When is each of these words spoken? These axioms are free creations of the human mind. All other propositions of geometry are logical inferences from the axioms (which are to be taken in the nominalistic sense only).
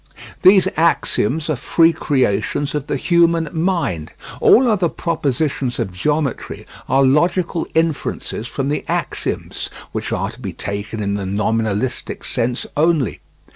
These 0.41 0.67
axioms 0.77 1.47
are 1.47 1.55
free 1.55 1.93
creations 1.93 2.73
of 2.73 2.87
the 2.87 2.95
human 2.97 3.47
mind. 3.53 4.13
All 4.39 4.67
other 4.67 4.89
propositions 4.89 5.77
of 5.77 5.93
geometry 5.93 6.65
are 6.89 7.03
logical 7.05 7.67
inferences 7.75 8.47
from 8.47 8.69
the 8.69 8.83
axioms 8.87 9.69
(which 9.91 10.11
are 10.11 10.31
to 10.31 10.39
be 10.39 10.53
taken 10.53 11.03
in 11.03 11.13
the 11.13 11.25
nominalistic 11.27 12.23
sense 12.25 12.65
only). 12.75 13.19